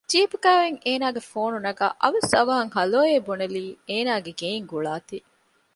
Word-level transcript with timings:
ޖީބުގައި 0.11 0.57
އޮތް 0.61 0.79
އޭނާގެ 0.85 1.21
ފޯނު 1.31 1.57
ނަގައި 1.65 1.93
އަވަސް 2.01 2.31
އަވަހަށް 2.37 2.73
ހަލޯއޭ 2.77 3.15
ބުނެލީ 3.27 3.65
އޭނާގެ 3.89 4.31
ގެއިން 4.39 4.67
ގުޅާތީ 4.71 5.17